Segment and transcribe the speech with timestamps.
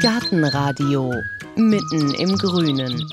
[0.00, 1.12] Gartenradio
[1.56, 3.04] mitten im Grünen.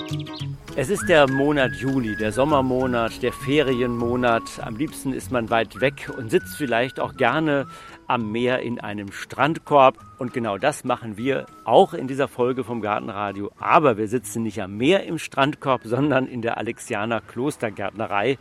[0.77, 4.61] Es ist der Monat Juli, der Sommermonat, der Ferienmonat.
[4.61, 7.67] Am liebsten ist man weit weg und sitzt vielleicht auch gerne
[8.07, 9.97] am Meer in einem Strandkorb.
[10.17, 13.51] Und genau das machen wir auch in dieser Folge vom Gartenradio.
[13.59, 18.37] Aber wir sitzen nicht am Meer im Strandkorb, sondern in der Alexianer Klostergärtnerei.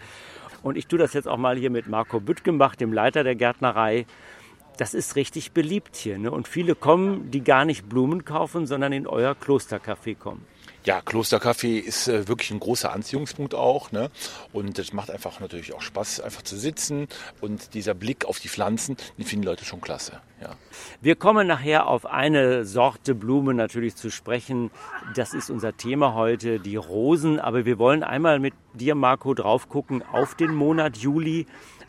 [0.63, 4.07] Und ich tue das jetzt auch mal hier mit Marco Büttgembach, dem Leiter der Gärtnerei
[4.77, 6.19] das ist richtig beliebt hier.
[6.19, 6.31] Ne?
[6.31, 10.45] Und viele kommen, die gar nicht Blumen kaufen, sondern in euer Klostercafé kommen.
[10.87, 13.91] Ja, Klostercafé ist äh, wirklich ein großer Anziehungspunkt auch.
[13.91, 14.09] Ne?
[14.53, 17.09] Und es macht einfach natürlich auch Spaß, einfach zu sitzen.
[17.41, 20.21] Und dieser Blick auf die Pflanzen, den finden Leute schon klasse.
[20.41, 20.55] Ja.
[21.01, 24.71] Wir kommen nachher auf eine Sorte Blume natürlich zu sprechen.
[25.17, 27.41] Das ist unser Thema heute, die Rosen.
[27.41, 31.47] Aber wir wollen einmal mit dir, Marco, drauf gucken auf den Monat Juli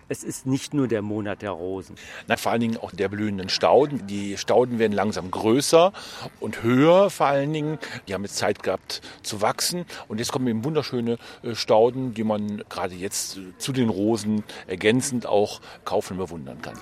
[0.10, 1.96] es ist nicht nur der Monat der Rosen.
[2.28, 4.08] Na, vor allen Dingen auch der blühenden Stauden.
[4.08, 5.94] Die Stauden werden langsam größer
[6.40, 7.78] und höher vor allen Dingen.
[8.08, 9.86] Die haben jetzt Zeit gehabt zu wachsen.
[10.08, 15.26] Und jetzt kommen eben wunderschöne äh, Stauden, die man gerade jetzt zu den Rosen ergänzend
[15.26, 16.78] auch kaufen und bewundern kann.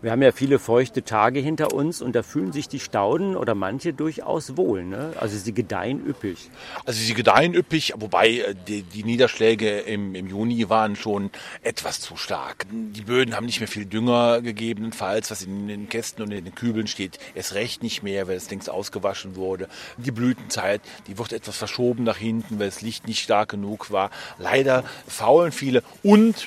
[0.00, 3.56] Wir haben ja viele feuchte Tage hinter uns und da fühlen sich die Stauden oder
[3.56, 4.84] manche durchaus wohl.
[4.84, 5.12] Ne?
[5.18, 6.50] Also sie gedeihen üppig.
[6.84, 11.30] Also sie gedeihen üppig, wobei äh, die, die Niederschläge im, im, Juni waren schon
[11.64, 12.66] etwas zu stark.
[12.70, 16.54] Die Böden haben nicht mehr viel Dünger gegebenenfalls, was in den Kästen und in den
[16.54, 19.66] Kübeln steht, erst recht nicht mehr, weil es längst ausgewaschen wurde.
[19.96, 24.10] Die Blütenzeit, die wird etwas verschoben nach hinten, weil das Licht nicht stark genug war.
[24.38, 26.46] Leider faulen viele und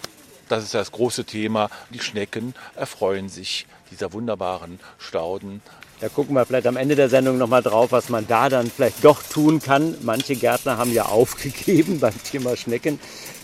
[0.52, 1.70] das ist das große Thema.
[1.92, 5.62] Die Schnecken erfreuen sich dieser wunderbaren Stauden.
[6.00, 9.04] Da gucken wir vielleicht am Ende der Sendung nochmal drauf, was man da dann vielleicht
[9.06, 9.96] doch tun kann.
[10.02, 13.00] Manche Gärtner haben ja aufgegeben beim Thema Schnecken.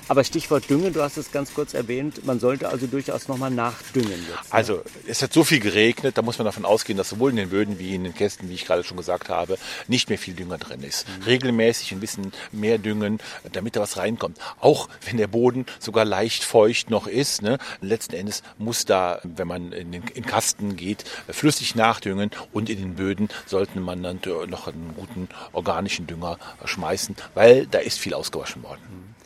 [0.10, 4.12] Aber Stichwort Düngen, du hast es ganz kurz erwähnt, man sollte also durchaus nochmal nachdüngen.
[4.12, 4.36] Jetzt, ne?
[4.52, 7.50] Also es hat so viel geregnet, da muss man davon ausgehen, dass sowohl in den
[7.50, 10.58] Böden wie in den Kästen, wie ich gerade schon gesagt habe, nicht mehr viel Dünger
[10.58, 11.08] drin ist.
[11.08, 11.24] Mhm.
[11.24, 13.20] Regelmäßig ein bisschen mehr düngen,
[13.52, 14.38] damit da was reinkommt.
[14.60, 17.42] Auch wenn der Boden sogar leicht feucht noch ist.
[17.42, 17.58] Ne?
[17.82, 22.78] Letzten Endes muss da, wenn man in den in Kasten geht, flüssig nachdüngen und in
[22.78, 28.14] den Böden sollte man dann noch einen guten organischen Dünger schmeißen, weil da ist viel
[28.14, 28.82] ausgewaschen worden.
[28.90, 29.17] Mhm.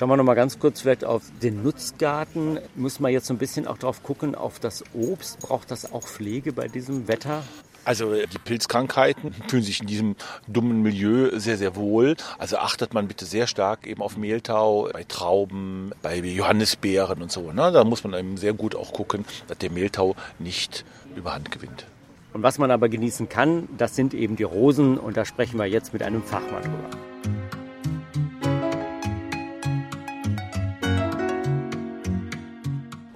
[0.00, 2.58] Schauen wir noch mal ganz kurz vielleicht auf den Nutzgarten.
[2.74, 5.40] Muss man jetzt so ein bisschen auch drauf gucken, auf das Obst.
[5.40, 7.42] Braucht das auch Pflege bei diesem Wetter?
[7.84, 10.16] Also die Pilzkrankheiten fühlen sich in diesem
[10.48, 12.16] dummen Milieu sehr, sehr wohl.
[12.38, 17.52] Also achtet man bitte sehr stark eben auf Mehltau, bei Trauben, bei Johannisbeeren und so.
[17.52, 17.70] Ne?
[17.70, 21.84] Da muss man eben sehr gut auch gucken, dass der Mehltau nicht überhand gewinnt.
[22.32, 25.66] Und was man aber genießen kann, das sind eben die Rosen und da sprechen wir
[25.66, 27.39] jetzt mit einem Fachmann drüber.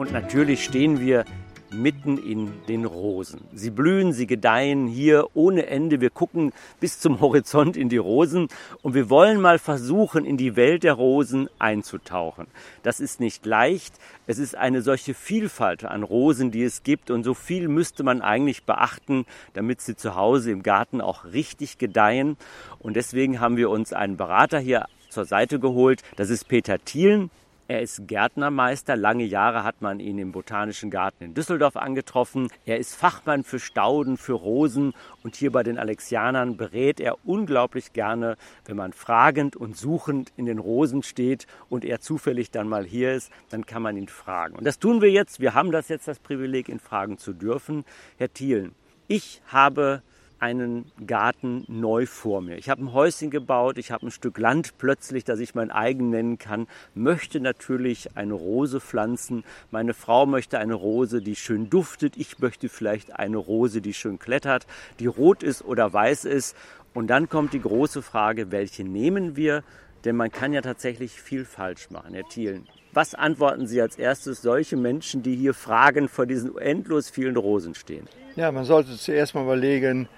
[0.04, 1.24] Und natürlich stehen wir
[1.72, 3.40] mitten in den Rosen.
[3.54, 6.02] Sie blühen, sie gedeihen hier ohne Ende.
[6.02, 8.48] Wir gucken bis zum Horizont in die Rosen
[8.82, 12.48] und wir wollen mal versuchen, in die Welt der Rosen einzutauchen.
[12.82, 13.94] Das ist nicht leicht.
[14.26, 18.20] Es ist eine solche Vielfalt an Rosen, die es gibt und so viel müsste man
[18.20, 22.36] eigentlich beachten, damit sie zu Hause im Garten auch richtig gedeihen.
[22.78, 26.02] Und deswegen haben wir uns einen Berater hier zur Seite geholt.
[26.16, 27.30] Das ist Peter Thielen.
[27.74, 28.94] Er ist Gärtnermeister.
[28.94, 32.46] Lange Jahre hat man ihn im Botanischen Garten in Düsseldorf angetroffen.
[32.66, 37.92] Er ist Fachmann für Stauden, für Rosen und hier bei den Alexianern berät er unglaublich
[37.92, 42.84] gerne, wenn man fragend und suchend in den Rosen steht und er zufällig dann mal
[42.84, 44.54] hier ist, dann kann man ihn fragen.
[44.54, 45.40] Und das tun wir jetzt.
[45.40, 47.84] Wir haben das jetzt das Privileg, ihn fragen zu dürfen.
[48.18, 48.76] Herr Thielen,
[49.08, 50.02] ich habe
[50.44, 52.58] einen Garten neu vor mir.
[52.58, 56.10] Ich habe ein Häuschen gebaut, ich habe ein Stück Land plötzlich, das ich mein eigen
[56.10, 59.42] nennen kann, möchte natürlich eine Rose pflanzen.
[59.70, 62.18] Meine Frau möchte eine Rose, die schön duftet.
[62.18, 64.66] Ich möchte vielleicht eine Rose, die schön klettert,
[65.00, 66.54] die rot ist oder weiß ist.
[66.92, 69.64] Und dann kommt die große Frage, welche nehmen wir?
[70.04, 72.68] Denn man kann ja tatsächlich viel falsch machen, Herr Thielen.
[72.92, 77.74] Was antworten Sie als erstes solche Menschen, die hier Fragen vor diesen endlos vielen Rosen
[77.74, 78.06] stehen?
[78.36, 80.08] Ja, man sollte zuerst mal überlegen,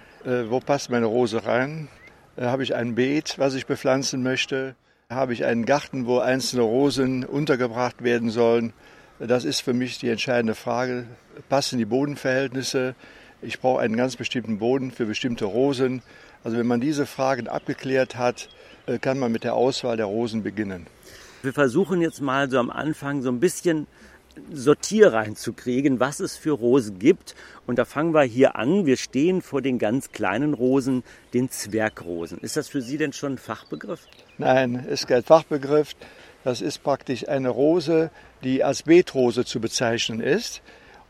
[0.49, 1.88] wo passt meine Rose rein?
[2.37, 4.75] Äh, habe ich ein Beet, was ich bepflanzen möchte?
[5.08, 8.73] Habe ich einen Garten, wo einzelne Rosen untergebracht werden sollen?
[9.20, 11.06] Das ist für mich die entscheidende Frage.
[11.49, 12.96] Passen die Bodenverhältnisse?
[13.40, 16.02] Ich brauche einen ganz bestimmten Boden für bestimmte Rosen.
[16.43, 18.49] Also wenn man diese Fragen abgeklärt hat,
[18.87, 20.87] äh, kann man mit der Auswahl der Rosen beginnen.
[21.43, 23.87] Wir versuchen jetzt mal so am Anfang so ein bisschen
[24.53, 27.35] Sortier reinzukriegen, was es für Rosen gibt.
[27.67, 28.87] Und da fangen wir hier an.
[28.87, 31.03] Wir stehen vor den ganz kleinen Rosen,
[31.35, 32.38] den Zwergrosen.
[32.38, 34.00] Ist das für Sie denn schon ein Fachbegriff?
[34.38, 35.94] Nein, ist kein Fachbegriff.
[36.44, 38.11] Das ist praktisch eine Rose,
[38.44, 40.62] die als Beetrose zu bezeichnen ist.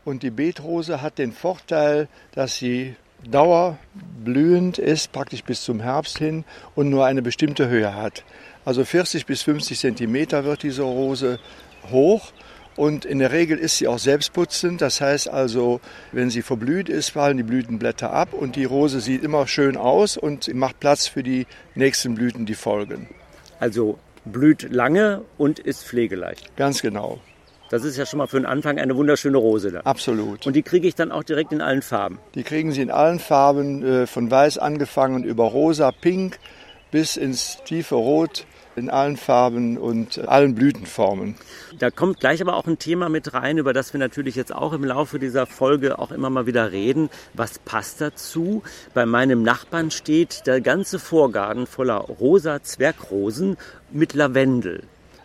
[0.03, 2.95] Und die Beetrose hat den Vorteil, dass sie
[3.29, 6.45] dauerblühend ist, praktisch bis zum Herbst hin
[6.75, 8.23] und nur eine bestimmte Höhe hat.
[8.65, 11.39] Also 40 bis 50 Zentimeter wird diese Rose
[11.91, 12.31] hoch
[12.77, 14.81] und in der Regel ist sie auch selbstputzend.
[14.81, 15.81] Das heißt also,
[16.13, 20.15] wenn sie verblüht ist, fallen die Blütenblätter ab und die Rose sieht immer schön aus
[20.15, 23.09] und macht Platz für die nächsten Blüten, die folgen.
[23.59, 26.55] Also blüht lange und ist pflegeleicht.
[26.55, 27.19] Ganz genau.
[27.69, 29.71] Das ist ja schon mal für den Anfang eine wunderschöne Rose.
[29.71, 29.81] Dann.
[29.81, 30.45] Absolut.
[30.45, 32.19] Und die kriege ich dann auch direkt in allen Farben.
[32.35, 36.39] Die kriegen Sie in allen Farben, äh, von weiß angefangen über rosa, pink
[36.91, 38.45] bis ins tiefe Rot
[38.77, 41.35] in allen Farben und allen Blütenformen.
[41.79, 44.71] Da kommt gleich aber auch ein Thema mit rein, über das wir natürlich jetzt auch
[44.71, 47.09] im Laufe dieser Folge auch immer mal wieder reden.
[47.33, 48.61] Was passt dazu?
[48.93, 53.57] Bei meinem Nachbarn steht der ganze Vorgarten voller rosa Zwergrosen
[53.91, 54.83] mit Lavendel.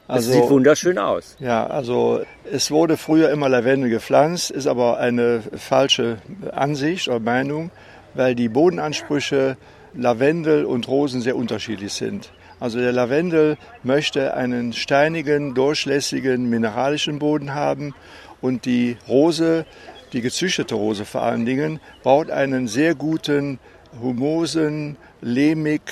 [0.08, 1.36] Das Also- sieht wunderschön aus.
[1.38, 6.18] Ja, also es wurde früher immer Lavendel gepflanzt, ist aber eine falsche
[6.52, 7.70] Ansicht oder Meinung,
[8.14, 9.56] weil die Bodenansprüche
[9.94, 12.32] Lavendel und Rosen sehr unterschiedlich sind.
[12.62, 17.92] Also der Lavendel möchte einen steinigen, durchlässigen, mineralischen Boden haben.
[18.40, 19.66] Und die Rose,
[20.12, 23.58] die gezüchtete Rose vor allen Dingen, braucht einen sehr guten,
[24.00, 25.82] humosen, lehmig,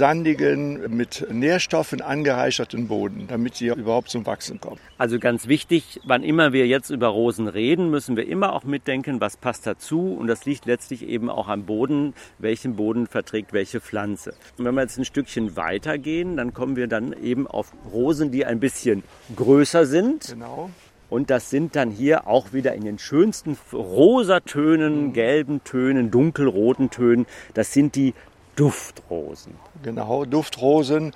[0.00, 4.80] sandigen, mit Nährstoffen angereicherten Boden, damit sie überhaupt zum Wachsen kommt.
[4.96, 9.20] Also ganz wichtig, wann immer wir jetzt über Rosen reden, müssen wir immer auch mitdenken,
[9.20, 10.14] was passt dazu.
[10.18, 14.32] Und das liegt letztlich eben auch am Boden, welchen Boden verträgt welche Pflanze.
[14.56, 18.46] Und wenn wir jetzt ein Stückchen weitergehen, dann kommen wir dann eben auf Rosen, die
[18.46, 19.02] ein bisschen
[19.36, 20.28] größer sind.
[20.28, 20.70] Genau.
[21.10, 27.26] Und das sind dann hier auch wieder in den schönsten Rosatönen, gelben Tönen, dunkelroten Tönen.
[27.52, 28.14] Das sind die
[28.60, 29.54] Duftrosen.
[29.82, 31.12] Genau, Duftrosen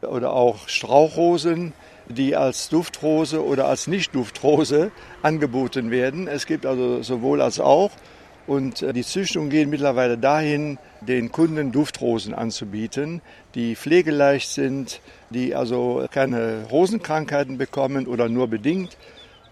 [0.00, 1.74] oder auch Strauchrosen,
[2.08, 6.26] die als Duftrose oder als Nicht-Duftrose angeboten werden.
[6.26, 7.90] Es gibt also sowohl als auch.
[8.46, 13.20] Und äh, die Züchtungen gehen mittlerweile dahin, den Kunden Duftrosen anzubieten,
[13.54, 18.96] die pflegeleicht sind, die also keine Rosenkrankheiten bekommen oder nur bedingt.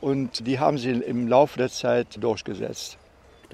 [0.00, 2.96] Und die haben sich im Laufe der Zeit durchgesetzt.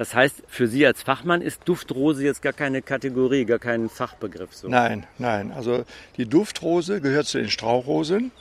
[0.00, 4.55] Das heißt, für Sie als Fachmann ist Duftrose jetzt gar keine Kategorie, gar kein Fachbegriff.
[4.55, 4.67] So.
[4.67, 5.52] Nein, nein.
[5.52, 5.85] Also
[6.17, 8.32] die Duftrose gehört zu den Strauchrosen.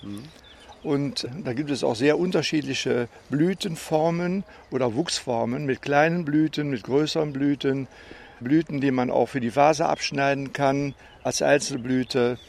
[0.83, 7.33] Und da gibt es auch sehr unterschiedliche Blütenformen oder Wuchsformen mit kleinen Blüten, mit größeren
[7.33, 7.89] Blüten.
[8.39, 12.39] Blüten, die man auch für die Vase abschneiden kann als Einzelblüte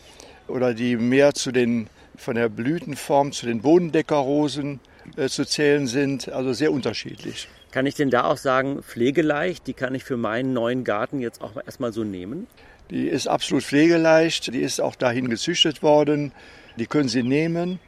[0.46, 4.78] oder die mehr zu den, von der Blütenform zu den Bodendeckerrosen
[5.16, 6.28] äh, zu zählen sind.
[6.28, 7.48] Also sehr unterschiedlich.
[7.72, 11.40] Kann ich denn da auch sagen, pflegeleicht, die kann ich für meinen neuen Garten jetzt
[11.40, 12.46] auch erstmal so nehmen?
[12.90, 16.32] Die ist absolut pflegeleicht, die ist auch dahin gezüchtet worden.
[16.76, 17.78] Die können Sie nehmen.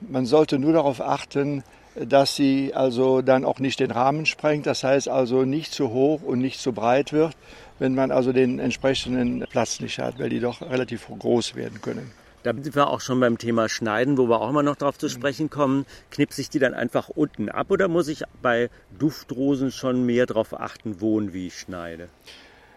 [0.00, 1.62] Man sollte nur darauf achten,
[1.94, 4.66] dass sie also dann auch nicht den Rahmen sprengt.
[4.66, 7.36] Das heißt also nicht zu hoch und nicht zu breit wird,
[7.78, 12.10] wenn man also den entsprechenden Platz nicht hat, weil die doch relativ groß werden können.
[12.42, 15.08] Da sind wir auch schon beim Thema Schneiden, wo wir auch immer noch darauf zu
[15.08, 15.86] sprechen kommen.
[16.10, 18.68] Knipse ich die dann einfach unten ab oder muss ich bei
[18.98, 22.08] Duftrosen schon mehr darauf achten, wo und wie ich schneide?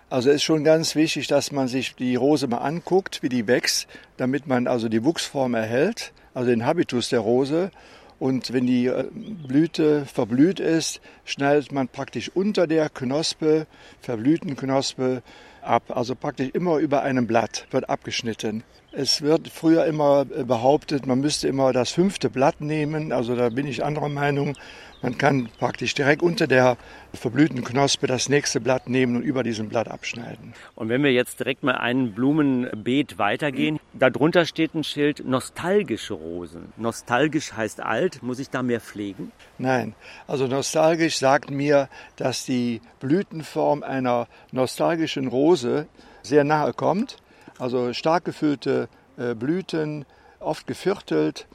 [0.07, 3.47] Also es ist schon ganz wichtig, dass man sich die Rose mal anguckt, wie die
[3.47, 7.71] wächst, damit man also die Wuchsform erhält, also den Habitus der Rose.
[8.19, 13.65] Und wenn die äh, Blüte verblüht ist, schneidet man praktisch unter der Knospe,
[13.99, 15.23] verblühten Knospe,
[15.65, 15.83] ab.
[15.95, 18.63] Also praktisch immer über einem Blatt wird abgeschnitten.
[18.91, 23.11] Es wird früher immer äh, behauptet, man müsste immer das fünfte Blatt nehmen.
[23.11, 24.55] Also da bin ich anderer Meinung.
[25.01, 26.77] Man kann praktisch direkt unter der
[27.13, 30.53] verblühten Knospe das nächste Blatt nehmen und über diesem Blatt abschneiden.
[30.73, 36.73] Und wenn wir jetzt direkt mal ein Blumenbeet weitergehen, darunter steht ein Schild nostalgische Rosen.
[36.77, 39.31] Nostalgisch heißt alt, muss ich da mehr pflegen?
[39.59, 39.93] Nein,
[40.25, 47.17] also nostalgisch sagt mir, dass die Blütenform einer nostalgischen Rose sehr nahe kommt.
[47.59, 50.05] Also stark gefüllte äh, Blüten,
[50.39, 51.47] oft geviertelt,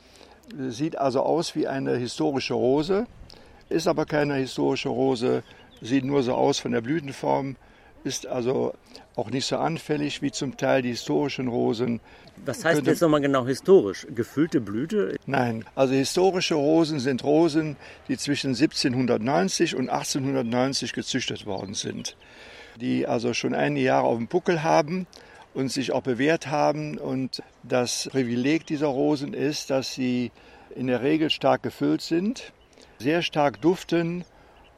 [0.59, 3.07] äh, sieht also aus wie eine historische Rose,
[3.69, 5.42] ist aber keine historische Rose,
[5.83, 7.57] sieht nur so aus von der Blütenform,
[8.02, 8.73] ist also
[9.14, 12.00] auch nicht so anfällig wie zum Teil die historischen Rosen.
[12.47, 14.07] Was heißt Könnte- jetzt nochmal genau historisch?
[14.14, 15.16] Gefüllte Blüte?
[15.26, 17.76] Nein, also historische Rosen sind Rosen,
[18.09, 22.16] die zwischen 1790 und 1890 gezüchtet worden sind,
[22.77, 25.07] die also schon einige Jahre auf dem Buckel haben
[25.55, 26.99] und sich auch bewährt haben.
[26.99, 30.31] Und das Privileg dieser Rosen ist, dass sie
[30.75, 32.53] in der Regel stark gefüllt sind,
[32.99, 34.25] sehr stark duften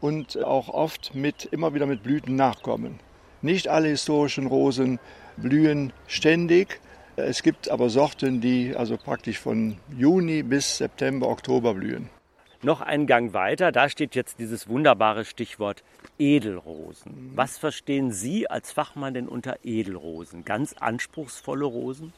[0.00, 2.98] und auch oft mit, immer wieder mit Blüten nachkommen.
[3.42, 4.98] Nicht alle historischen Rosen
[5.36, 6.80] blühen ständig.
[7.16, 12.08] Es gibt aber Sorten, die also praktisch von Juni bis September, Oktober blühen.
[12.64, 13.72] Noch einen Gang weiter.
[13.72, 15.82] Da steht jetzt dieses wunderbare Stichwort
[16.18, 17.32] Edelrosen.
[17.34, 20.44] Was verstehen Sie als Fachmann denn unter Edelrosen?
[20.44, 22.12] Ganz anspruchsvolle Rosen?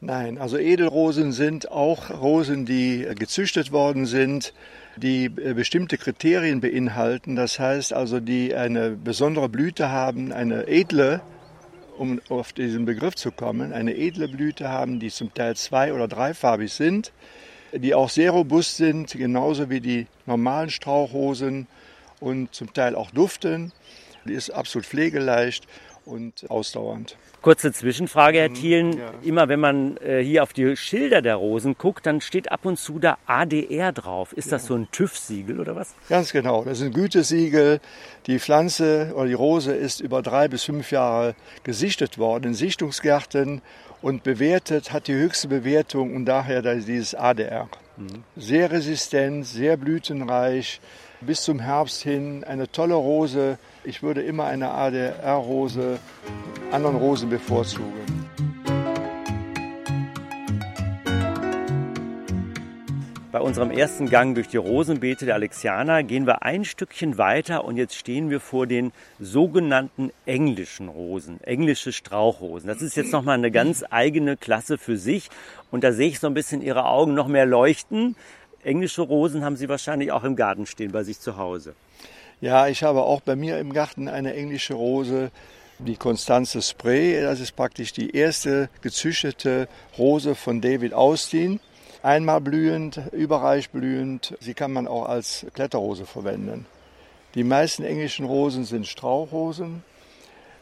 [0.00, 4.52] Nein, also Edelrosen sind auch Rosen, die gezüchtet worden sind,
[4.96, 7.34] die äh, bestimmte Kriterien beinhalten.
[7.34, 11.22] Das heißt also, die eine besondere Blüte haben, eine edle,
[11.96, 16.08] um auf diesen Begriff zu kommen, eine edle Blüte haben, die zum Teil zwei- oder
[16.08, 17.12] dreifarbig sind,
[17.72, 21.66] die auch sehr robust sind, genauso wie die normalen Strauchrosen
[22.20, 23.72] und zum Teil auch duften.
[24.24, 25.66] Die ist absolut pflegeleicht
[26.04, 27.16] und ausdauernd.
[27.42, 28.98] Kurze Zwischenfrage, Herr Thielen.
[28.98, 29.12] Ja.
[29.22, 32.76] Immer wenn man äh, hier auf die Schilder der Rosen guckt, dann steht ab und
[32.76, 34.32] zu da ADR drauf.
[34.32, 35.94] Ist das so ein TÜV-Siegel oder was?
[36.08, 36.64] Ganz genau.
[36.64, 37.80] Das ist ein Gütesiegel.
[38.26, 43.62] Die Pflanze oder die Rose ist über drei bis fünf Jahre gesichtet worden in Sichtungsgärten
[44.02, 47.68] und bewertet, hat die höchste Bewertung und daher dieses ADR.
[47.96, 48.24] Mhm.
[48.36, 50.80] Sehr resistent, sehr blütenreich,
[51.20, 53.58] bis zum Herbst hin eine tolle Rose.
[53.84, 55.98] Ich würde immer eine ADR-Rose
[56.70, 58.26] anderen Rosen bevorzugen.
[63.36, 67.76] Bei unserem ersten Gang durch die Rosenbeete der Alexianer gehen wir ein Stückchen weiter und
[67.76, 72.66] jetzt stehen wir vor den sogenannten englischen Rosen, englische Strauchrosen.
[72.66, 75.28] Das ist jetzt nochmal eine ganz eigene Klasse für sich
[75.70, 78.16] und da sehe ich so ein bisschen Ihre Augen noch mehr leuchten.
[78.64, 81.74] Englische Rosen haben Sie wahrscheinlich auch im Garten stehen bei sich zu Hause.
[82.40, 85.30] Ja, ich habe auch bei mir im Garten eine englische Rose,
[85.78, 87.20] die Constance Spray.
[87.20, 91.60] Das ist praktisch die erste gezüchtete Rose von David Austin.
[92.06, 94.36] Einmal blühend, überreich blühend.
[94.38, 96.64] Sie kann man auch als Kletterrose verwenden.
[97.34, 99.82] Die meisten englischen Rosen sind Strauchrosen,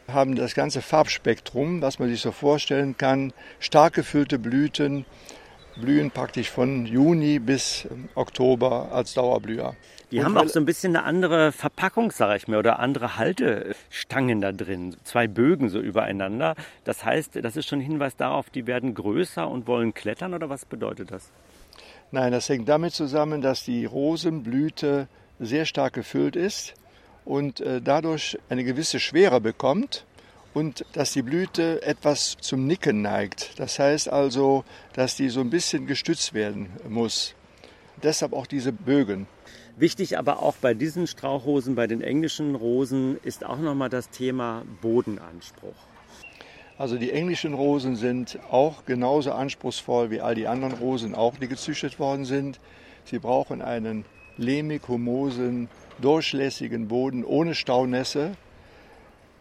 [0.07, 3.31] haben das ganze Farbspektrum, was man sich so vorstellen kann.
[3.59, 5.05] Stark gefüllte Blüten,
[5.75, 9.75] blühen praktisch von Juni bis Oktober als Dauerblüher.
[10.11, 14.39] Die haben auch so ein bisschen eine andere Verpackung, sage ich mir, oder andere Haltestangen
[14.39, 14.95] da drin.
[15.03, 16.55] Zwei Bögen so übereinander.
[16.83, 20.49] Das heißt, das ist schon ein Hinweis darauf, die werden größer und wollen klettern oder
[20.49, 21.31] was bedeutet das?
[22.11, 25.07] Nein, das hängt damit zusammen, dass die Rosenblüte
[25.39, 26.75] sehr stark gefüllt ist
[27.25, 30.05] und äh, dadurch eine gewisse Schwere bekommt
[30.55, 33.59] und dass die Blüte etwas zum Nicken neigt.
[33.59, 37.35] Das heißt also, dass die so ein bisschen gestützt werden muss.
[38.01, 39.27] Deshalb auch diese Bögen.
[39.77, 44.63] Wichtig aber auch bei diesen Strauchrosen, bei den englischen Rosen, ist auch nochmal das Thema
[44.81, 45.75] Bodenanspruch.
[46.77, 51.49] Also die englischen Rosen sind auch genauso anspruchsvoll wie all die anderen Rosen, auch die
[51.49, 52.61] gezüchtet worden sind.
[53.03, 54.05] Sie brauchen einen
[54.37, 55.67] lehmig, humosen,
[55.99, 58.37] durchlässigen Boden ohne Staunässe.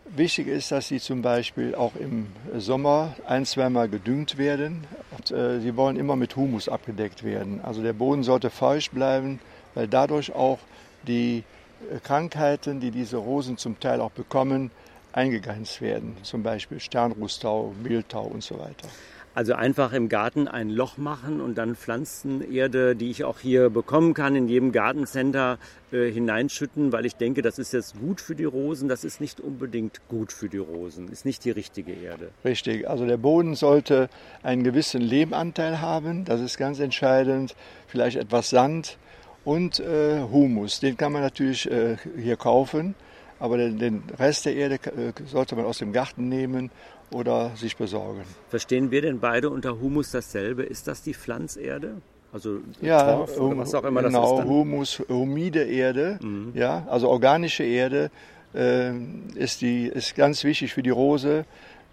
[0.06, 4.86] Wichtig ist, dass sie zum Beispiel auch im Sommer ein, zweimal gedüngt werden.
[5.30, 7.60] Äh, sie wollen immer mit Humus abgedeckt werden.
[7.62, 9.40] Also der Boden sollte feucht bleiben,
[9.74, 10.58] weil dadurch auch
[11.06, 11.42] die
[11.90, 14.70] äh, Krankheiten, die diese Rosen zum Teil auch bekommen,
[15.12, 16.16] eingegrenzt werden.
[16.22, 18.88] Zum Beispiel Sternrußtau, Mehltau und so weiter.
[19.34, 24.14] Also einfach im Garten ein Loch machen und dann Pflanzenerde, die ich auch hier bekommen
[24.14, 25.58] kann, in jedem Gartencenter
[25.90, 28.88] äh, hineinschütten, weil ich denke, das ist jetzt gut für die Rosen.
[28.88, 32.30] Das ist nicht unbedingt gut für die Rosen, ist nicht die richtige Erde.
[32.44, 34.08] Richtig, also der Boden sollte
[34.42, 37.56] einen gewissen Lehmanteil haben, das ist ganz entscheidend.
[37.88, 38.98] Vielleicht etwas Sand,
[39.44, 40.80] und äh, Humus.
[40.80, 42.94] Den kann man natürlich äh, hier kaufen,
[43.38, 46.70] aber den, den Rest der Erde äh, sollte man aus dem Garten nehmen
[47.14, 48.22] oder sich besorgen.
[48.48, 50.64] Verstehen wir denn beide unter Humus dasselbe?
[50.64, 52.02] Ist das die Pflanzerde?
[52.32, 54.36] Also ja, Torf, oder was auch immer genau, das ist.
[54.38, 56.50] Genau, Humus, humide Erde, mhm.
[56.54, 58.10] ja, also organische Erde
[58.54, 58.90] äh,
[59.36, 61.44] ist, die, ist ganz wichtig für die Rose,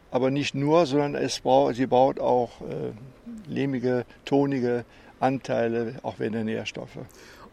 [0.10, 2.92] aber nicht nur, sondern es braucht, sie braucht auch äh,
[3.48, 4.84] lehmige, tonige
[5.20, 6.98] Anteile, auch wenn der Nährstoffe.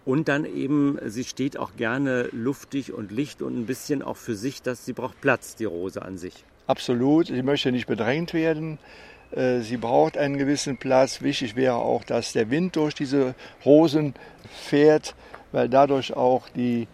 [0.07, 4.35] Und dann eben, sie steht auch gerne luftig und licht und ein bisschen auch für
[4.35, 6.45] sich, dass sie braucht Platz, die Rose an sich.
[6.69, 8.79] Absolut, sie möchte nicht bedrängt werden.
[9.35, 11.23] Äh, sie braucht einen gewissen Platz.
[11.23, 13.35] Wichtig wäre auch, dass der Wind durch diese
[13.65, 14.13] Rosen
[14.51, 15.15] fährt,
[15.51, 16.87] weil dadurch auch die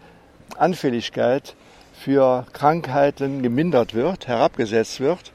[0.57, 1.55] Anfälligkeit
[1.93, 5.33] für Krankheiten gemindert wird, herabgesetzt wird.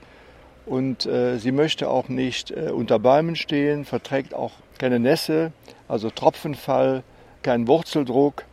[0.65, 5.53] Und äh, sie möchte auch nicht äh, unter Bäumen stehen, verträgt auch keine Nässe,
[5.87, 7.03] also Tropfenfall
[7.43, 8.45] keinen Wurzeldruck.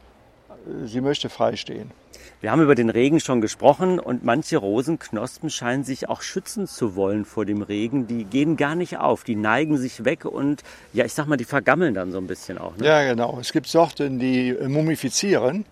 [0.83, 1.91] Sie möchte frei stehen.
[2.39, 6.95] Wir haben über den Regen schon gesprochen und manche Rosenknospen scheinen sich auch schützen zu
[6.95, 8.05] wollen vor dem Regen.
[8.05, 10.63] Die gehen gar nicht auf, die neigen sich weg und
[10.93, 12.77] ja, ich sag mal, die vergammeln dann so ein bisschen auch.
[12.77, 12.85] Ne?
[12.85, 13.39] Ja, genau.
[13.41, 15.65] Es gibt Sorten, die mumifizieren.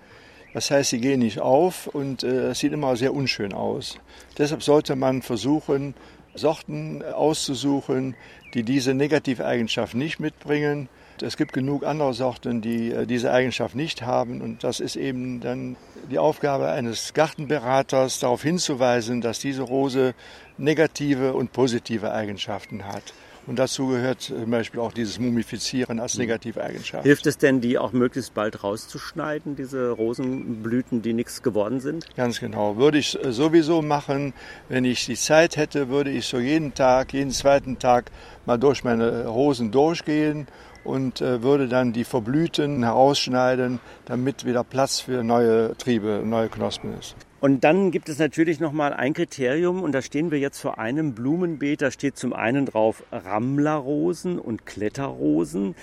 [0.55, 4.00] Das heißt, sie gehen nicht auf und äh, es sieht immer sehr unschön aus.
[4.38, 5.93] Deshalb sollte man versuchen,
[6.34, 8.15] Sorten auszusuchen,
[8.55, 10.89] die diese Negativeigenschaft nicht mitbringen
[11.22, 14.41] Es gibt genug andere Sorten, die äh, diese Eigenschaft nicht haben.
[14.41, 15.75] Und das ist eben dann
[16.10, 20.13] die Aufgabe eines Gartenberaters, darauf hinzuweisen, dass diese Rose
[20.57, 23.13] negative und positive Eigenschaften hat.
[23.48, 27.03] Und dazu gehört zum Beispiel auch dieses Mumifizieren als negative Eigenschaft.
[27.03, 32.07] Hilft es denn, die auch möglichst bald rauszuschneiden, diese Rosenblüten, die nichts geworden sind?
[32.15, 32.77] Ganz genau.
[32.77, 34.34] Würde ich äh, sowieso machen.
[34.67, 38.10] Wenn ich die Zeit hätte, würde ich so jeden Tag, jeden zweiten Tag
[38.48, 40.48] mal durch meine Rosen durchgehen
[40.86, 46.98] und äh, würde dann die Verblühten herausschneiden, damit wieder Platz für neue Triebe, neue Knospen
[46.98, 47.15] ist.
[47.42, 50.80] Und dann gibt es natürlich noch mal ein Kriterium und da stehen wir jetzt vor
[50.80, 51.82] einem Blumenbeet.
[51.82, 55.75] Da steht zum einen drauf Rammlerrosen und Kletterrosen.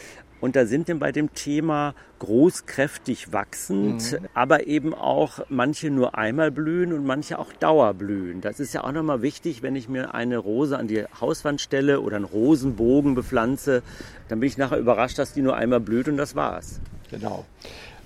[0.43, 4.27] Und da sind wir bei dem Thema großkräftig wachsend, mhm.
[4.35, 8.41] aber eben auch manche nur einmal blühen und manche auch dauerblühen.
[8.41, 12.01] Das ist ja auch nochmal wichtig, wenn ich mir eine Rose an die Hauswand stelle
[12.01, 13.85] oder einen Rosenbogen bepflanze,
[14.29, 16.81] dann bin ich nachher überrascht, dass die nur einmal blüht und das war's.
[17.09, 17.45] Genau.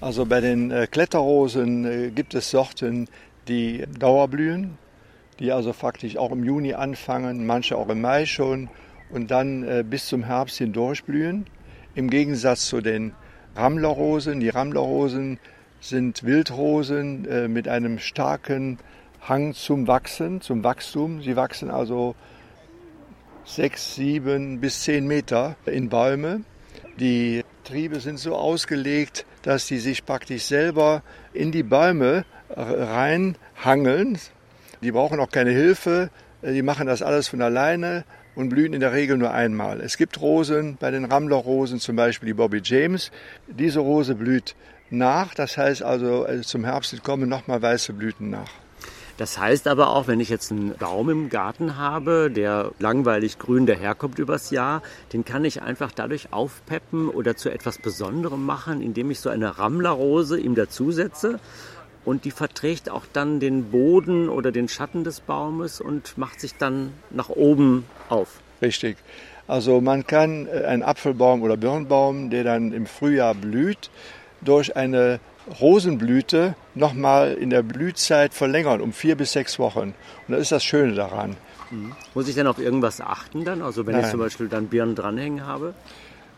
[0.02, 3.08] Also bei den äh, Kletterrosen äh, gibt es Sorten,
[3.48, 4.76] die Dauerblühen,
[5.38, 8.68] die also faktisch auch im Juni anfangen, manche auch im Mai schon
[9.08, 11.46] und dann äh, bis zum Herbst hindurch blühen.
[11.96, 13.14] Im Gegensatz zu den
[13.56, 14.38] Rammlerrosen.
[14.40, 15.38] Die Rammlerrosen
[15.80, 18.78] sind Wildrosen äh, mit einem starken
[19.22, 21.22] Hang zum Wachsen, zum Wachstum.
[21.22, 22.14] Sie wachsen also
[23.46, 26.42] sechs, sieben bis zehn Meter in Bäume.
[27.00, 34.18] Die Triebe sind so ausgelegt, dass sie sich praktisch selber in die Bäume reinhangeln.
[34.82, 36.10] Die brauchen auch keine Hilfe,
[36.42, 38.04] die machen das alles von alleine
[38.36, 39.80] und blühen in der Regel nur einmal.
[39.80, 43.10] Es gibt Rosen, bei den Rammlerrosen zum Beispiel die Bobby James.
[43.48, 44.54] Diese Rose blüht
[44.90, 48.50] nach, das heißt also äh, zum Herbst kommen nochmal weiße Blüten nach.
[49.16, 53.64] Das heißt aber auch, wenn ich jetzt einen Baum im Garten habe, der langweilig grün
[53.64, 54.82] daherkommt übers Jahr,
[55.14, 59.58] den kann ich einfach dadurch aufpeppen oder zu etwas Besonderem machen, indem ich so eine
[59.58, 61.40] Rammlerrose ihm dazusetze
[62.06, 66.54] und die verträgt auch dann den Boden oder den Schatten des Baumes und macht sich
[66.54, 68.40] dann nach oben auf.
[68.62, 68.96] Richtig.
[69.48, 73.90] Also man kann äh, einen Apfelbaum oder Birnbaum, der dann im Frühjahr blüht,
[74.40, 75.20] durch eine
[75.60, 79.94] Rosenblüte nochmal in der Blühzeit verlängern um vier bis sechs Wochen.
[80.26, 81.36] Und das ist das Schöne daran.
[81.70, 81.92] Mhm.
[82.14, 83.62] Muss ich denn auf irgendwas achten dann?
[83.62, 84.04] Also wenn Nein.
[84.04, 85.74] ich zum Beispiel dann Birnen dranhängen habe?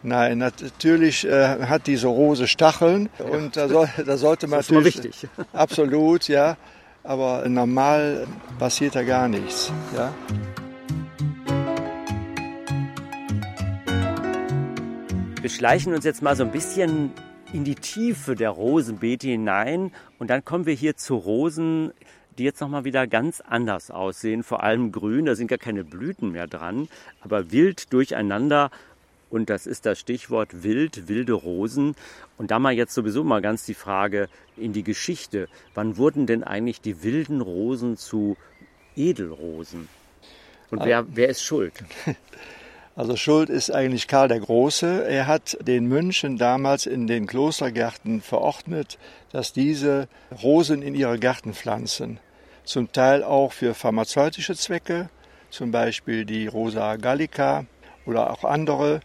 [0.02, 4.72] Nein, natürlich äh, hat diese Rose Stacheln und da, soll, da sollte man das ist
[4.72, 5.28] natürlich wichtig.
[5.52, 6.56] absolut, ja.
[7.02, 10.14] Aber normal passiert da gar nichts, ja.
[15.40, 17.10] Wir schleichen uns jetzt mal so ein bisschen
[17.52, 21.92] in die Tiefe der Rosenbeete hinein und dann kommen wir hier zu Rosen,
[22.38, 26.30] die jetzt nochmal wieder ganz anders aussehen, vor allem grün, da sind gar keine Blüten
[26.30, 26.88] mehr dran,
[27.20, 28.70] aber wild durcheinander
[29.30, 31.94] und das ist das Stichwort wild, wilde Rosen.
[32.36, 35.48] Und da mal jetzt sowieso mal ganz die Frage in die Geschichte.
[35.74, 38.36] Wann wurden denn eigentlich die wilden Rosen zu
[38.96, 39.88] Edelrosen?
[40.70, 41.72] Und wer, wer ist schuld?
[42.98, 45.06] Also schuld ist eigentlich Karl der Große.
[45.08, 48.98] Er hat den Mönchen damals in den Klostergärten verordnet,
[49.30, 50.08] dass diese
[50.42, 52.18] Rosen in ihre Gärten pflanzen.
[52.64, 55.10] Zum Teil auch für pharmazeutische Zwecke,
[55.48, 57.66] zum Beispiel die Rosa gallica
[58.04, 58.98] oder auch andere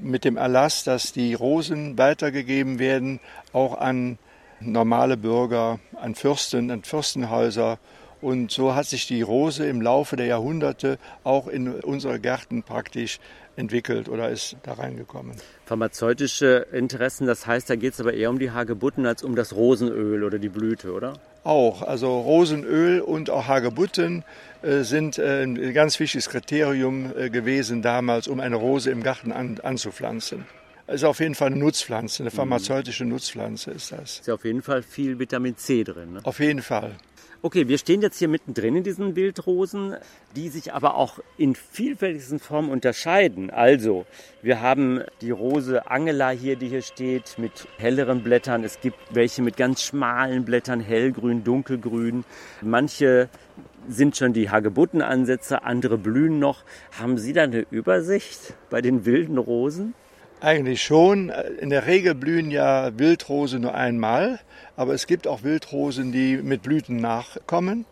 [0.00, 3.20] mit dem Erlass, dass die Rosen weitergegeben werden,
[3.52, 4.18] auch an
[4.60, 7.78] normale Bürger, an Fürsten, an Fürstenhäuser.
[8.20, 13.18] Und so hat sich die Rose im Laufe der Jahrhunderte auch in unsere Gärten praktisch
[13.56, 15.36] entwickelt oder ist da reingekommen.
[15.66, 19.54] Pharmazeutische Interessen, das heißt, da geht es aber eher um die Hagebutten als um das
[19.54, 21.18] Rosenöl oder die Blüte, oder?
[21.44, 24.24] Auch, also Rosenöl und auch Hagebutten
[24.62, 29.32] äh, sind äh, ein ganz wichtiges Kriterium äh, gewesen damals, um eine Rose im Garten
[29.32, 30.46] an, anzupflanzen.
[30.86, 32.36] Es ist auf jeden Fall eine Nutzpflanze, eine mhm.
[32.36, 34.20] pharmazeutische Nutzpflanze ist das.
[34.20, 36.14] Ist auf jeden Fall viel Vitamin C drin.
[36.14, 36.20] Ne?
[36.24, 36.92] Auf jeden Fall.
[37.44, 39.96] Okay, wir stehen jetzt hier mittendrin in diesen Wildrosen,
[40.36, 43.50] die sich aber auch in vielfältigsten Formen unterscheiden.
[43.50, 44.06] Also,
[44.42, 48.62] wir haben die Rose Angela hier, die hier steht, mit helleren Blättern.
[48.62, 52.24] Es gibt welche mit ganz schmalen Blättern, hellgrün, dunkelgrün.
[52.60, 53.28] Manche
[53.88, 56.62] sind schon die Hagebuttenansätze, andere blühen noch.
[56.96, 59.94] Haben Sie da eine Übersicht bei den wilden Rosen?
[60.42, 61.28] Eigentlich schon.
[61.60, 64.40] In der Regel blühen ja Wildrosen nur einmal,
[64.74, 67.84] aber es gibt auch Wildrosen, die mit Blüten nachkommen.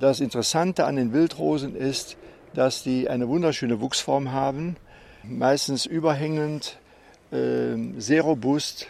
[0.00, 2.16] Das Interessante an den Wildrosen ist,
[2.54, 4.74] dass die eine wunderschöne Wuchsform haben,
[5.22, 6.80] meistens überhängend,
[7.30, 8.88] äh, sehr robust,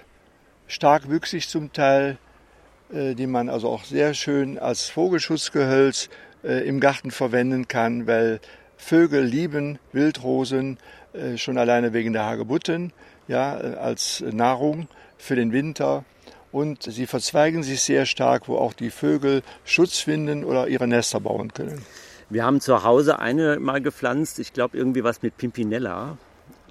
[0.66, 2.16] starkwüchsig zum Teil,
[2.94, 6.08] äh, die man also auch sehr schön als Vogelschutzgehölz
[6.44, 8.40] äh, im Garten verwenden kann, weil
[8.78, 10.78] Vögel lieben Wildrosen
[11.36, 12.92] schon alleine wegen der Hagebutten.
[13.28, 16.04] ja, als Nahrung für den Winter.
[16.50, 21.18] Und sie verzweigen sich sehr stark, wo auch die Vögel Schutz finden oder ihre Nester
[21.20, 21.82] bauen können.
[22.28, 26.18] Wir haben zu Hause eine mal gepflanzt, ich glaube irgendwie was mit Pimpinella.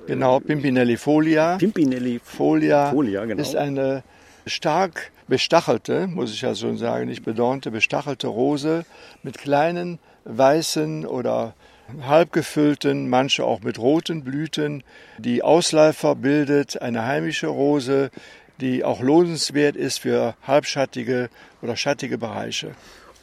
[0.08, 1.58] Genau, Pimpinellifolia.
[1.58, 3.41] Pimpinellifolia Folia, genau.
[3.41, 4.04] ist eine
[4.45, 8.86] stark bestachelte, muss ich ja schon sagen, nicht bedornte, bestachelte Rose
[9.23, 11.54] mit kleinen weißen oder
[12.01, 14.84] halbgefüllten, manche auch mit roten Blüten.
[15.17, 18.12] Die Ausläufer bildet eine heimische Rose,
[18.60, 21.30] die auch lohnenswert ist für halbschattige
[21.62, 22.71] oder schattige Bereiche.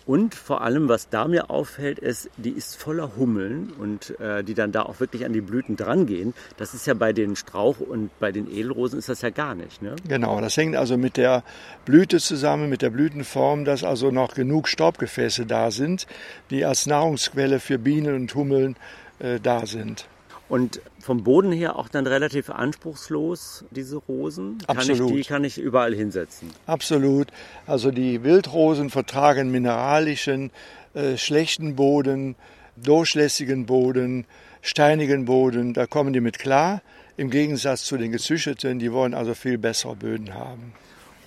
[0.09, 4.55] Und vor allem, was da mir auffällt, ist, die ist voller Hummeln und äh, die
[4.55, 6.33] dann da auch wirklich an die Blüten drangehen.
[6.57, 9.83] Das ist ja bei den Strauch- und bei den Edelrosen ist das ja gar nicht.
[9.83, 9.97] Ne?
[10.09, 11.45] Genau, das hängt also mit der
[11.85, 16.07] Blüte zusammen, mit der Blütenform, dass also noch genug Staubgefäße da sind,
[16.49, 18.77] die als Nahrungsquelle für Bienen und Hummeln
[19.19, 20.07] äh, da sind.
[20.49, 24.59] Und vom Boden her auch dann relativ anspruchslos, diese Rosen.
[24.67, 24.99] Absolut.
[24.99, 26.51] Kann ich, die kann ich überall hinsetzen.
[26.67, 27.29] Absolut.
[27.67, 30.51] Also die Wildrosen vertragen mineralischen,
[30.95, 32.35] äh, schlechten Boden,
[32.77, 34.25] durchlässigen Boden,
[34.63, 35.75] steinigen Boden.
[35.75, 36.83] Da kommen die mit klar.
[37.19, 40.73] Im Gegensatz zu den gezüchteten, die wollen also viel bessere Böden haben.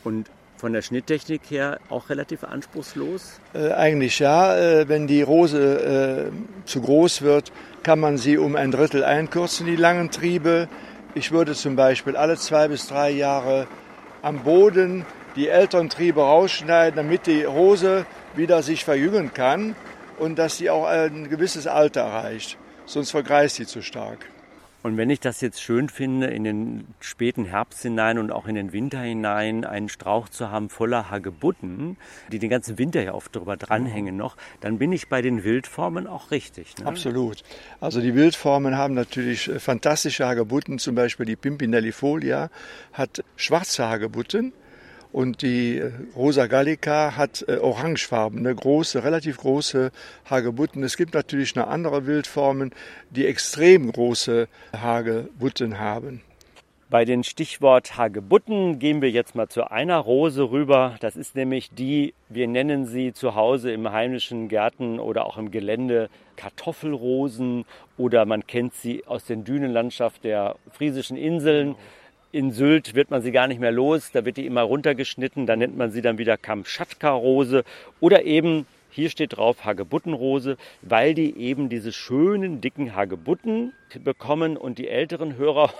[0.03, 0.29] Und
[0.61, 3.41] von der Schnitttechnik her auch relativ anspruchslos?
[3.55, 4.55] Äh, eigentlich ja.
[4.55, 9.65] Äh, wenn die Rose äh, zu groß wird, kann man sie um ein Drittel einkürzen,
[9.65, 10.69] die langen Triebe.
[11.15, 13.67] Ich würde zum Beispiel alle zwei bis drei Jahre
[14.21, 15.03] am Boden
[15.35, 19.75] die älteren Triebe rausschneiden, damit die Rose wieder sich verjüngen kann
[20.19, 22.57] und dass sie auch ein gewisses Alter erreicht.
[22.85, 24.27] Sonst vergreist sie zu stark.
[24.83, 28.55] Und wenn ich das jetzt schön finde, in den späten Herbst hinein und auch in
[28.55, 31.97] den Winter hinein einen Strauch zu haben voller Hagebutten,
[32.31, 36.07] die den ganzen Winter ja oft drüber dranhängen noch, dann bin ich bei den Wildformen
[36.07, 36.77] auch richtig.
[36.79, 36.87] Ne?
[36.87, 37.43] Absolut.
[37.79, 42.49] Also die Wildformen haben natürlich äh, fantastische Hagebutten, zum Beispiel die Pimpinellifolia
[42.93, 44.53] hat schwarze Hagebutten
[45.11, 49.91] und die äh, Rosa Gallica hat äh, orangefarbene, große, relativ große
[50.25, 50.83] Hagebutten.
[50.83, 52.71] Es gibt natürlich noch andere Wildformen,
[53.09, 56.21] die extrem große Hagebutten haben.
[56.89, 60.97] Bei den Stichwort Hagebutten gehen wir jetzt mal zu einer Rose rüber.
[60.99, 65.51] Das ist nämlich die, wir nennen sie zu Hause im heimischen Gärten oder auch im
[65.51, 67.63] Gelände Kartoffelrosen
[67.97, 71.75] oder man kennt sie aus den Dünenlandschaft der friesischen Inseln.
[72.33, 75.57] In Sylt wird man sie gar nicht mehr los, da wird die immer runtergeschnitten, da
[75.57, 77.65] nennt man sie dann wieder Kamtschatka-Rose.
[77.99, 83.73] Oder eben, hier steht drauf Hagebuttenrose, weil die eben diese schönen dicken Hagebutten
[84.05, 85.73] bekommen und die älteren Hörer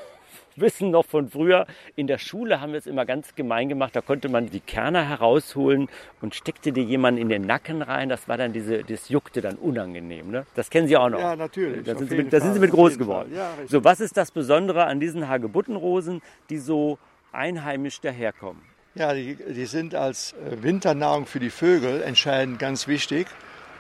[0.56, 3.96] wissen noch von früher, in der Schule haben wir es immer ganz gemein gemacht.
[3.96, 5.90] Da konnte man die Kerner herausholen
[6.22, 8.10] und steckte dir jemanden in den Nacken rein.
[8.10, 10.32] Das war dann diese, das juckte dann unangenehm.
[10.32, 10.46] Ne?
[10.56, 11.20] Das kennen Sie auch noch.
[11.20, 11.84] Ja, natürlich.
[11.84, 13.32] Da sind, Sie mit, da sind Sie mit groß geworden.
[13.36, 16.98] Ja, so, was ist das Besondere an diesen Hagebuttenrosen, die so
[17.32, 18.62] einheimisch daherkommen?
[18.94, 23.28] Ja, die, die sind als äh, Winternahrung für die Vögel entscheidend ganz wichtig.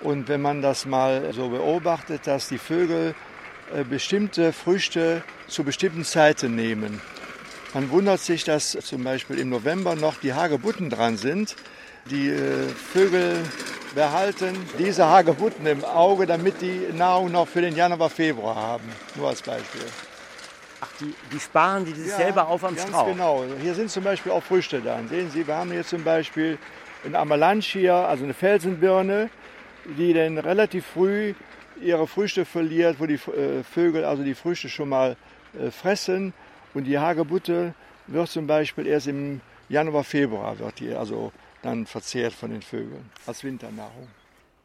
[0.02, 3.14] Und wenn man das mal so beobachtet, dass die Vögel
[3.90, 7.02] bestimmte Früchte zu bestimmten Zeiten nehmen.
[7.74, 11.56] Man wundert sich, dass zum Beispiel im November noch die Hagebutten dran sind.
[12.10, 13.38] Die äh, Vögel
[13.96, 18.84] behalten diese Hagebutten im Auge, damit die Nahrung noch für den Januar, Februar haben.
[19.16, 19.82] Nur als Beispiel.
[20.82, 23.06] Ach, die, die sparen die sich ja, selber auf am ganz Strauch?
[23.06, 23.46] genau.
[23.62, 25.00] Hier sind zum Beispiel auch Früchte da.
[25.10, 26.58] Sehen Sie, wir haben hier zum Beispiel
[27.06, 29.30] ein Amalanchia, also eine Felsenbirne,
[29.86, 31.34] die dann relativ früh
[31.82, 35.16] ihre Früchte verliert, wo die äh, Vögel also die Früchte schon mal
[35.60, 36.34] äh, fressen.
[36.74, 37.74] Und die Hagebutte
[38.08, 41.32] wird zum Beispiel erst im Januar, Februar wird die also
[41.62, 44.08] dann verzehrt von den Vögeln als Winternahrung.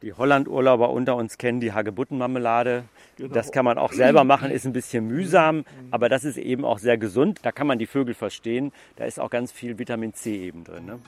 [0.03, 2.83] Die Hollandurlauber unter uns kennen die Hagebuttenmarmelade.
[3.17, 3.33] Genau.
[3.33, 6.77] Das kann man auch selber machen, ist ein bisschen mühsam, aber das ist eben auch
[6.77, 7.39] sehr gesund.
[7.41, 8.71] Da kann man die Vögel verstehen.
[8.95, 10.85] Da ist auch ganz viel Vitamin C eben drin.
[10.85, 10.99] Ne?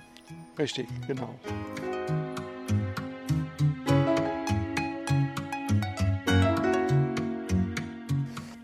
[0.57, 1.35] Richtig, genau.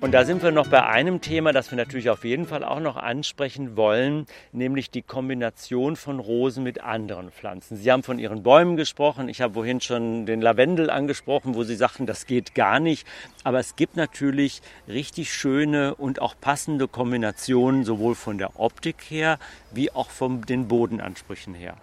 [0.05, 2.79] Und da sind wir noch bei einem Thema, das wir natürlich auf jeden Fall auch
[2.79, 7.75] noch ansprechen wollen, nämlich die Kombination von Rosen mit anderen Pflanzen.
[7.75, 9.29] Sie haben von Ihren Bäumen gesprochen.
[9.29, 13.07] Ich habe vorhin schon den Lavendel angesprochen, wo Sie sagten, das geht gar nicht.
[13.43, 19.39] Aber es gibt natürlich richtig schöne und auch passende Kombinationen, sowohl von der Optik her
[19.71, 21.77] wie auch von den Bodenansprüchen her.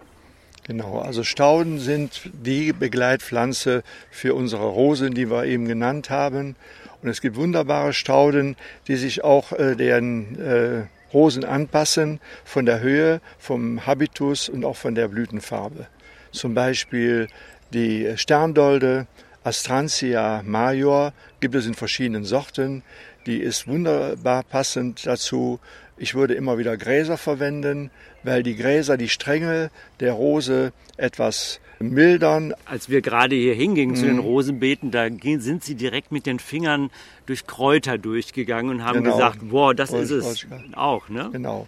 [0.65, 6.55] Genau, also Stauden sind die Begleitpflanze für unsere Rosen, die wir eben genannt haben.
[7.01, 8.55] Und es gibt wunderbare Stauden,
[8.87, 14.77] die sich auch äh, deren äh, Rosen anpassen von der Höhe, vom Habitus und auch
[14.77, 15.87] von der Blütenfarbe.
[16.31, 17.27] Zum Beispiel
[17.73, 19.07] die Sterndolde,
[19.43, 22.83] Astrantia major gibt es in verschiedenen Sorten.
[23.25, 25.59] Die ist wunderbar passend dazu.
[25.97, 27.91] Ich würde immer wieder Gräser verwenden,
[28.23, 32.53] weil die Gräser die Stränge der Rose etwas mildern.
[32.65, 35.07] Als wir gerade hier hingingen zu den Rosenbeeten, da
[35.39, 36.89] sind sie direkt mit den Fingern
[37.25, 39.15] durch Kräuter durchgegangen und haben Genau.
[39.15, 40.63] gesagt, boah, das Wollte ist es gerade.
[40.77, 41.29] auch, ne?
[41.31, 41.67] Genau.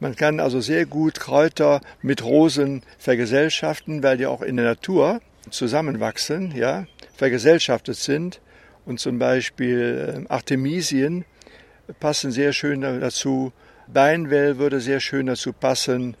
[0.00, 5.20] Man kann also sehr gut Kräuter mit Rosen vergesellschaften, weil die auch in der Natur
[5.50, 8.40] zusammenwachsen, ja, vergesellschaftet sind.
[8.84, 11.24] Und zum Beispiel äh, Artemisien
[11.98, 13.52] passen sehr schön dazu.
[13.86, 16.16] Beinwell würde sehr schön dazu passen.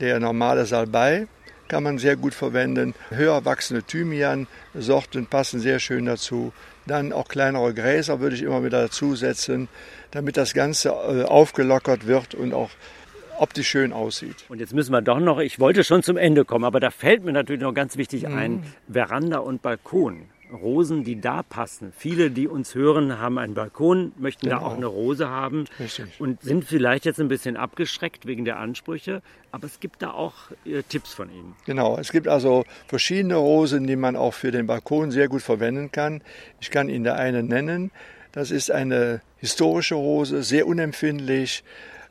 [0.00, 1.26] Der normale Salbei
[1.68, 2.94] kann man sehr gut verwenden.
[3.10, 6.52] Höher wachsende Thymian-Sorten passen sehr schön dazu.
[6.86, 9.68] Dann auch kleinere Gräser würde ich immer wieder dazusetzen,
[10.10, 12.70] damit das Ganze äh, aufgelockert wird und auch
[13.38, 14.36] optisch schön aussieht.
[14.48, 17.24] Und jetzt müssen wir doch noch, ich wollte schon zum Ende kommen, aber da fällt
[17.24, 18.36] mir natürlich noch ganz wichtig Mhm.
[18.38, 20.22] ein, Veranda und Balkon.
[20.52, 21.92] Rosen, die da passen.
[21.96, 24.68] Viele, die uns hören, haben einen Balkon, möchten da Genau.
[24.70, 26.06] auch eine Rose haben Richtig.
[26.20, 29.22] und sind vielleicht jetzt ein bisschen abgeschreckt wegen der Ansprüche.
[29.52, 30.34] Aber es gibt da auch
[30.64, 31.54] äh, Tipps von Ihnen.
[31.66, 35.90] Genau, es gibt also verschiedene Rosen, die man auch für den Balkon sehr gut verwenden
[35.92, 36.22] kann.
[36.60, 37.90] Ich kann Ihnen da eine nennen.
[38.32, 41.64] Das ist eine historische Rose, sehr unempfindlich,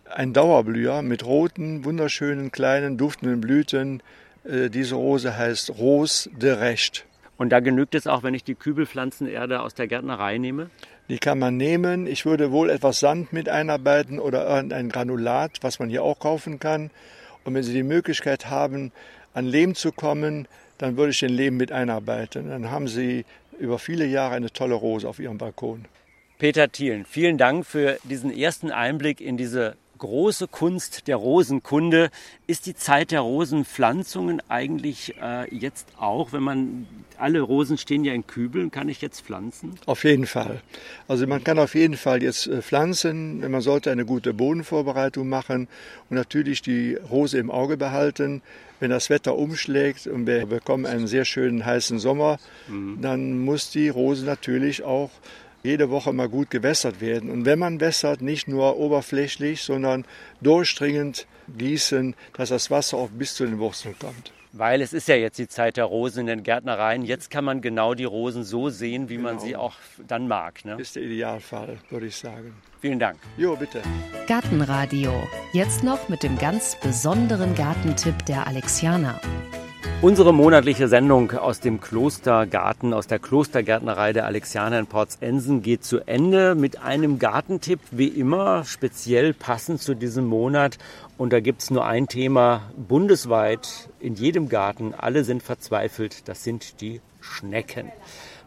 [0.10, 4.02] ein Dauerblüher mit roten, wunderschönen, kleinen, duftenden Blüten.
[4.46, 7.06] Äh, Diese Rose heißt Rose de Recht.
[7.38, 10.70] Und da genügt es auch, wenn ich die Kübelpflanzenerde aus der Gärtnerei nehme.
[11.08, 12.08] Die kann man nehmen.
[12.08, 16.60] Ich würde wohl etwas Sand mit einarbeiten oder irgendein Granulat, was man hier auch kaufen
[16.60, 16.90] kann.
[17.46, 18.92] Und wenn Sie die Möglichkeit haben,
[19.34, 20.48] an Lehm zu kommen,
[20.80, 22.50] dann würde ich den Lehm mit einarbeiten.
[22.50, 23.24] Dann haben Sie
[23.60, 25.86] über viele Jahre eine tolle Rose auf Ihrem Balkon.
[26.40, 32.10] Peter Thielen, vielen Dank für diesen ersten Einblick in diese große Kunst der Rosenkunde.
[32.46, 38.14] Ist die Zeit der Rosenpflanzungen eigentlich äh, jetzt auch, wenn man alle Rosen stehen ja
[38.14, 39.76] in Kübeln, kann ich jetzt pflanzen?
[39.86, 40.62] Auf jeden Fall.
[41.08, 43.40] Also man kann auf jeden Fall jetzt äh, pflanzen.
[43.50, 45.68] Man sollte eine gute Bodenvorbereitung machen
[46.10, 48.42] und natürlich die Rose im Auge behalten.
[48.80, 52.38] Wenn das Wetter umschlägt und wir bekommen einen sehr schönen heißen Sommer,
[53.02, 55.10] dann muss die Rose natürlich auch
[55.68, 57.30] jede Woche mal gut gewässert werden.
[57.30, 60.06] Und wenn man wässert, nicht nur oberflächlich, sondern
[60.42, 61.28] durchdringend
[61.58, 64.32] gießen, dass das Wasser auch bis zu den Wurzeln kommt.
[64.54, 67.04] Weil es ist ja jetzt die Zeit der Rosen in den Gärtnereien.
[67.04, 69.76] Jetzt kann man genau die Rosen so sehen, wie man sie auch
[70.08, 70.66] dann mag.
[70.66, 70.78] Ne?
[70.80, 72.56] Ist der Idealfall, würde ich sagen.
[72.80, 73.20] Vielen Dank.
[73.38, 73.82] Jo, bitte.
[74.28, 75.12] Gartenradio.
[75.52, 79.20] Jetzt noch mit dem ganz besonderen Gartentipp der Alexianer.
[80.00, 86.08] Unsere monatliche Sendung aus dem Klostergarten, aus der Klostergärtnerei der Alexianer in Porzensen geht zu
[86.08, 90.78] Ende mit einem Gartentipp, wie immer, speziell passend zu diesem Monat.
[91.18, 94.94] Und da gibt's nur ein Thema bundesweit in jedem Garten.
[94.96, 96.28] Alle sind verzweifelt.
[96.28, 97.92] Das sind die Schnecken.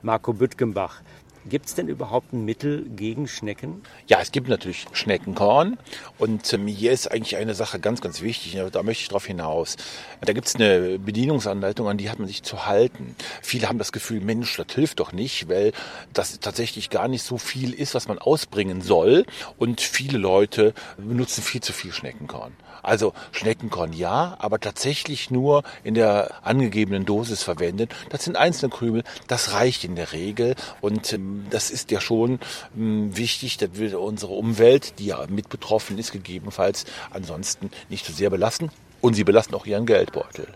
[0.03, 1.03] Marco Büttgenbach.
[1.51, 3.83] Gibt's denn überhaupt ein Mittel gegen Schnecken?
[4.07, 5.79] Ja, es gibt natürlich Schneckenkorn
[6.17, 9.77] und ähm, hier ist eigentlich eine Sache ganz, ganz wichtig, da möchte ich darauf hinaus.
[10.21, 13.17] Da gibt es eine Bedienungsanleitung, an die hat man sich zu halten.
[13.43, 15.73] Viele haben das Gefühl, Mensch, das hilft doch nicht, weil
[16.13, 19.27] das tatsächlich gar nicht so viel ist, was man ausbringen soll
[19.59, 22.53] und viele Leute benutzen viel zu viel Schneckenkorn.
[22.83, 27.89] Also Schneckenkorn ja, aber tatsächlich nur in der angegebenen Dosis verwenden.
[28.09, 32.39] Das sind einzelne Krümel, das reicht in der Regel und ähm, das ist ja schon
[32.77, 38.13] ähm, wichtig, dass wir unsere Umwelt, die ja mit betroffen ist, gegebenenfalls ansonsten nicht zu
[38.13, 40.47] sehr belasten und sie belasten auch ihren Geldbeutel.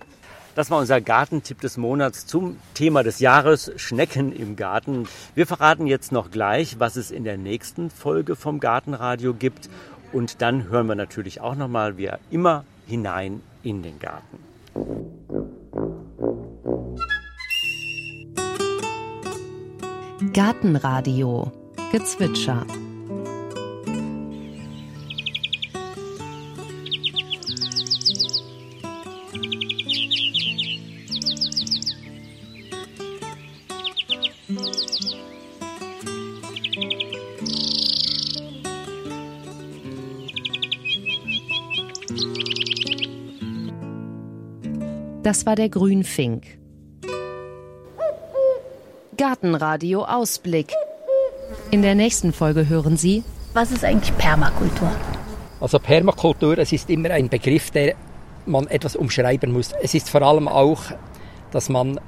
[0.54, 5.08] Das war unser Gartentipp des Monats zum Thema des Jahres Schnecken im Garten.
[5.34, 9.68] Wir verraten jetzt noch gleich, was es in der nächsten Folge vom Gartenradio gibt.
[10.12, 14.38] Und dann hören wir natürlich auch noch mal, wie immer, hinein in den Garten.
[20.34, 21.52] Gartenradio.
[21.92, 22.66] Gezwitscher.
[45.22, 46.63] Das war der Grünfink.
[49.26, 50.70] Gartenradio Ausblick.
[51.70, 54.92] In der nächsten Folge hören Sie Was ist eigentlich Permakultur?
[55.62, 57.94] Also Permakultur, es ist immer ein Begriff, der
[58.44, 59.72] man etwas umschreiben muss.
[59.82, 60.82] Es ist vor allem auch,
[61.52, 61.98] dass man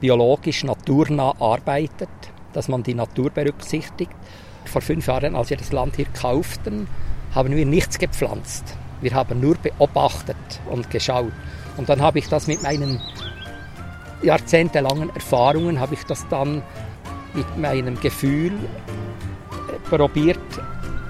[0.00, 2.08] biologisch naturnah arbeitet,
[2.54, 4.16] dass man die Natur berücksichtigt.
[4.64, 6.88] Vor fünf Jahren, als wir das Land hier kauften,
[7.34, 8.64] haben wir nichts gepflanzt.
[9.02, 11.32] Wir haben nur beobachtet und geschaut.
[11.76, 13.02] Und dann habe ich das mit meinen
[14.22, 16.62] jahrzehntelangen Erfahrungen habe ich das dann
[17.34, 20.38] mit meinem Gefühl äh, probiert,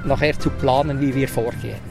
[0.05, 1.88] nachher zu planen, wie wir vorgehen.